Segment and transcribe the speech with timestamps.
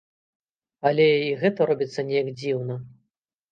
[0.91, 2.81] Але і гэта робіцца неяк дзіўна.